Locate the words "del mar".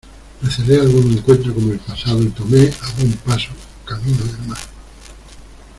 4.25-4.57